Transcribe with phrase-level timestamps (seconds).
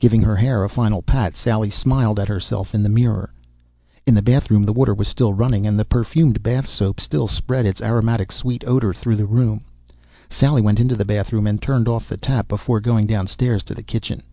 [0.00, 3.32] Giving her hair a final pat Sally smiled at herself in the mirror.
[4.04, 7.64] In the bathroom the water was still running and the perfumed bath soap still spread
[7.64, 9.62] its aromatic sweet odor through the room.
[10.28, 13.84] Sally went into the bathroom and turned off the tap before going downstairs to the
[13.84, 14.24] kitchen.